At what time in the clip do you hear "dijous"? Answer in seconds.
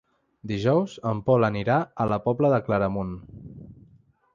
0.51-0.95